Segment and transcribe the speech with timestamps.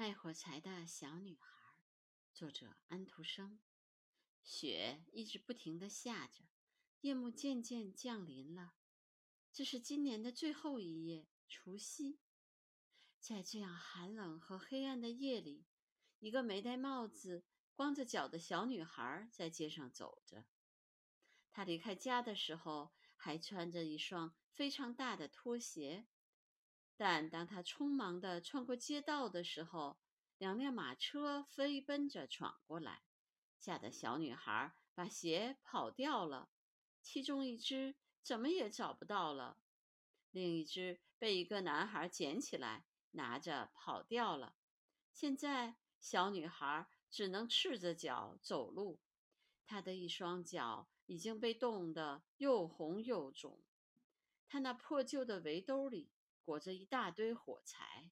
[0.00, 1.74] 卖火柴的小女孩，
[2.32, 3.60] 作者安徒生。
[4.42, 6.44] 雪一直不停的下着，
[7.02, 8.72] 夜幕渐渐降临了。
[9.52, 12.18] 这是今年的最后一夜，除夕。
[13.18, 15.66] 在这样寒冷和黑暗的夜里，
[16.18, 17.44] 一个没戴帽子、
[17.74, 20.46] 光着脚的小女孩在街上走着。
[21.50, 26.06] 她离开家的时候还穿着一双非常大的拖鞋。
[27.00, 29.96] 但当他匆忙地穿过街道的时候，
[30.36, 33.00] 两辆马车飞奔着闯过来，
[33.58, 36.50] 吓得小女孩把鞋跑掉了。
[37.00, 39.56] 其中一只怎么也找不到了，
[40.30, 44.56] 另一只被一个男孩捡起来，拿着跑掉了。
[45.10, 49.00] 现在，小女孩只能赤着脚走路，
[49.64, 53.58] 她的一双脚已经被冻得又红又肿。
[54.46, 56.10] 她那破旧的围兜里。
[56.42, 58.10] 裹着一大堆火柴，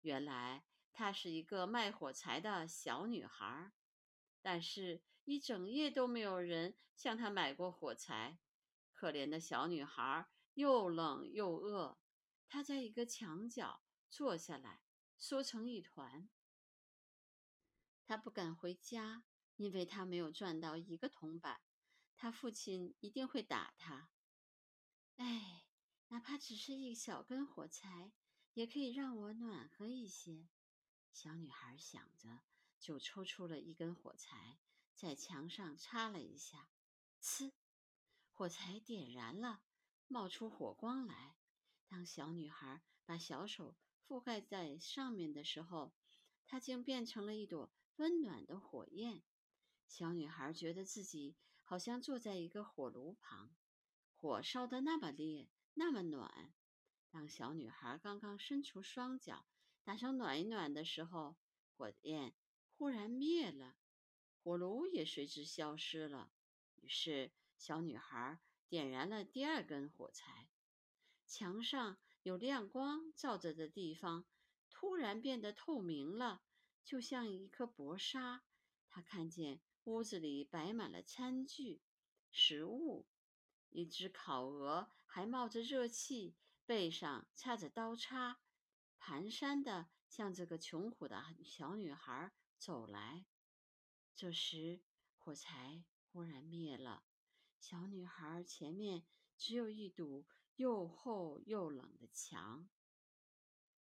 [0.00, 3.72] 原来她是一个卖火柴的小女孩，
[4.42, 8.38] 但是一整夜都没有人向她买过火柴。
[8.92, 11.98] 可怜的小女孩又冷又饿，
[12.48, 14.82] 她在一个墙角坐下来，
[15.16, 16.28] 缩成一团。
[18.04, 19.24] 她不敢回家，
[19.56, 21.60] 因为她没有赚到一个铜板，
[22.16, 24.10] 她父亲一定会打她。
[25.16, 25.57] 哎。
[26.08, 28.12] 哪怕只是一小根火柴，
[28.54, 30.48] 也可以让我暖和一些。
[31.12, 32.40] 小女孩想着，
[32.78, 34.58] 就抽出了一根火柴，
[34.94, 36.70] 在墙上插了一下，
[37.20, 37.52] 呲，
[38.30, 39.62] 火柴点燃了，
[40.06, 41.36] 冒出火光来。
[41.86, 45.94] 当小女孩把小手覆盖在上面的时候，
[46.46, 49.22] 它竟变成了一朵温暖的火焰。
[49.86, 53.54] 小女孩觉得自己好像坐在一个火炉旁，
[54.14, 55.50] 火烧得那么烈。
[55.78, 56.52] 那么暖。
[57.08, 59.46] 当小女孩刚刚伸出双脚，
[59.84, 61.36] 打算暖一暖的时候，
[61.76, 62.34] 火焰
[62.76, 63.76] 忽然灭了，
[64.42, 66.32] 火炉也随之消失了。
[66.74, 70.48] 于是，小女孩点燃了第二根火柴。
[71.28, 74.26] 墙上有亮光照着的地方，
[74.68, 76.42] 突然变得透明了，
[76.84, 78.42] 就像一颗薄纱。
[78.88, 81.80] 她看见屋子里摆满了餐具、
[82.32, 83.06] 食物。
[83.70, 86.36] 一只烤鹅还冒着热气，
[86.66, 88.40] 背上插着刀叉，
[89.00, 93.26] 蹒跚地向这个穷苦的小女孩走来。
[94.14, 94.82] 这时，
[95.16, 97.04] 火柴忽然灭了，
[97.58, 100.26] 小女孩前面只有一堵
[100.56, 102.68] 又厚又冷的墙。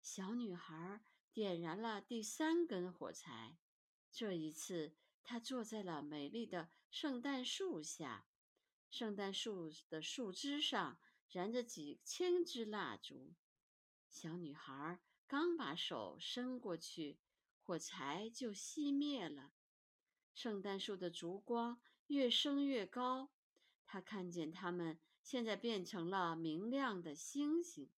[0.01, 1.03] 小女孩
[1.33, 3.57] 点燃了第三根火柴，
[4.09, 8.27] 这一次，她坐在了美丽的圣诞树下。
[8.91, 13.33] 圣诞树的树枝上燃着几千支蜡烛，
[14.09, 17.17] 小女孩刚把手伸过去，
[17.63, 19.53] 火柴就熄灭了。
[20.33, 23.31] 圣诞树的烛光越升越高，
[23.85, 27.89] 她看见它们现在变成了明亮的星星。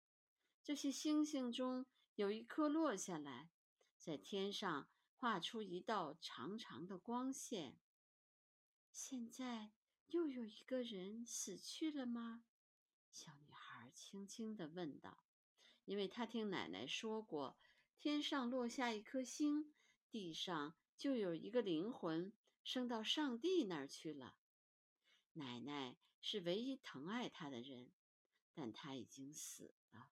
[0.63, 1.87] 这些星星中
[2.17, 3.51] 有一颗落下来，
[3.97, 7.79] 在天上画出一道长长的光线。
[8.91, 9.73] 现在。
[10.13, 12.45] 又有一个人死去了吗？
[13.11, 15.25] 小女孩轻轻地问道。
[15.87, 17.59] 因为她听奶奶说过，
[17.99, 19.75] 天上落下一颗星，
[20.11, 24.37] 地上就有一个灵魂升到上帝那儿去了。
[25.33, 27.91] 奶奶是唯一疼爱她的人，
[28.53, 30.11] 但她已经死了。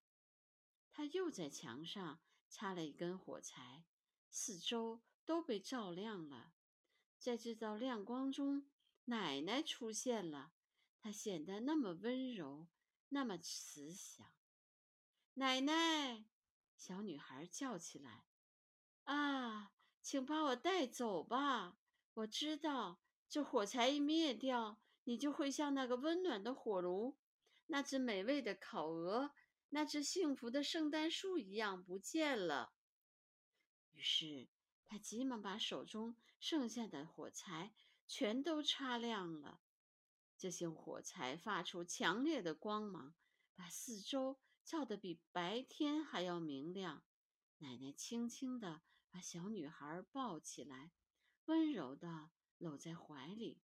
[0.90, 3.84] 她又在墙上插了一根火柴，
[4.30, 6.54] 四周都被照亮了。
[7.18, 8.66] 在这道亮光中。
[9.10, 10.52] 奶奶出现了，
[11.00, 12.68] 她显得那么温柔，
[13.08, 14.32] 那么慈祥。
[15.34, 16.24] 奶奶，
[16.76, 18.26] 小女孩叫起来
[19.02, 21.76] ：“啊，请把我带走吧！
[22.14, 27.18] 我知道，这火柴一灭掉，你就会像那个温暖的火炉、
[27.66, 29.32] 那只美味的烤鹅、
[29.70, 32.74] 那只幸福的圣诞树一样不见了。”
[33.90, 34.48] 于是，
[34.86, 37.74] 她急忙把手中剩下的火柴。
[38.12, 39.60] 全都擦亮了，
[40.36, 43.14] 这些火柴发出强烈的光芒，
[43.54, 47.04] 把四周照得比白天还要明亮。
[47.58, 50.90] 奶奶轻轻地把小女孩抱起来，
[51.44, 53.62] 温柔地搂在怀里，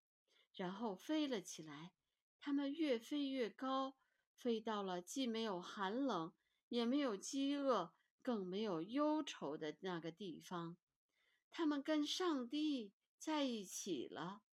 [0.53, 1.94] 然后飞了起来。
[2.39, 3.98] 他们越飞越高，
[4.36, 6.31] 飞到了既没有寒冷，
[6.69, 10.77] 也没有饥饿，更没有忧愁的那个地方。
[11.50, 12.94] 他们跟上帝。
[13.17, 14.44] 在一起了。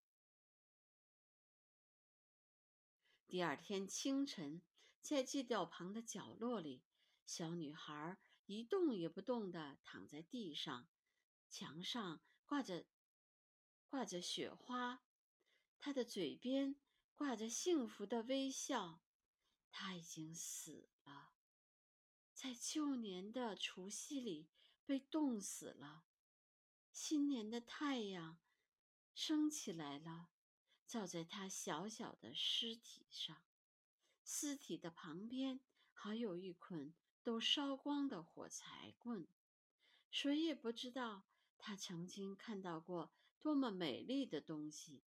[3.26, 4.62] 第二天清晨，
[5.00, 6.82] 在祭吊旁的角落里，
[7.26, 10.88] 小女孩一动也不动地躺在地上，
[11.48, 12.86] 墙上挂着
[13.86, 15.02] 挂着雪花，
[15.78, 16.76] 他的嘴边
[17.14, 19.02] 挂着幸福的微笑。
[19.70, 21.32] 他已经死了，
[22.34, 24.50] 在旧年的除夕里
[24.84, 26.04] 被冻死了。
[26.90, 28.38] 新年的太阳
[29.14, 30.30] 升起来了，
[30.86, 33.42] 照在他小小的尸体上。
[34.24, 35.60] 尸体的旁边
[35.92, 39.26] 还有一捆都烧光的火柴棍。
[40.10, 41.24] 谁也不知道
[41.58, 45.02] 他曾经看到过多么美丽的东西。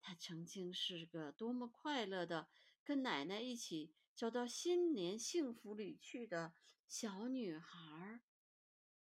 [0.00, 2.48] 他曾经是个多么快乐的，
[2.84, 6.54] 跟奶奶一起走到新年幸福里去的
[6.86, 8.20] 小女孩。